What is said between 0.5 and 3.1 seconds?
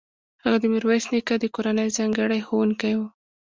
د میرویس نیکه د کورنۍ ځانګړی ښوونکی و.